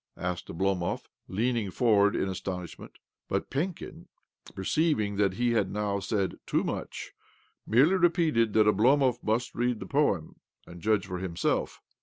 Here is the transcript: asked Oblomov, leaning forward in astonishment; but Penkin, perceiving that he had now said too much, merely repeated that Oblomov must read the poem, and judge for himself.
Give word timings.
asked 0.17 0.47
Oblomov, 0.47 1.01
leaning 1.27 1.69
forward 1.69 2.15
in 2.15 2.27
astonishment; 2.27 2.97
but 3.27 3.51
Penkin, 3.51 4.07
perceiving 4.55 5.17
that 5.17 5.35
he 5.35 5.51
had 5.51 5.69
now 5.69 5.99
said 5.99 6.39
too 6.47 6.63
much, 6.63 7.13
merely 7.67 7.93
repeated 7.93 8.53
that 8.53 8.65
Oblomov 8.65 9.23
must 9.23 9.53
read 9.53 9.79
the 9.79 9.85
poem, 9.85 10.39
and 10.65 10.81
judge 10.81 11.05
for 11.05 11.19
himself. 11.19 11.83